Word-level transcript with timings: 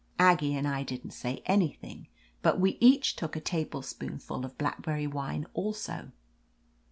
Aggie 0.17 0.55
and 0.55 0.67
I 0.67 0.81
didn't 0.81 1.11
say 1.11 1.43
an3rthing, 1.47 2.07
but 2.41 2.59
we 2.59 2.79
each 2.81 3.15
took 3.15 3.35
a 3.35 3.39
tablespoonful 3.39 4.43
of 4.43 4.57
blackberry 4.57 5.05
wine 5.05 5.45
also. 5.53 6.09